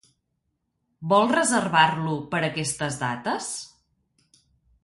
Vol 1.11 1.29
reservar-lo 1.33 2.15
per 2.33 2.41
aquestes 2.49 3.01
dates? 3.07 3.51